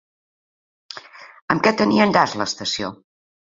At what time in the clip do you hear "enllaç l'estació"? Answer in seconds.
2.11-2.93